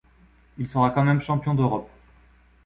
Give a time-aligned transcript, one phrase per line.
[0.57, 1.87] Il sera quand même champion d'Europe.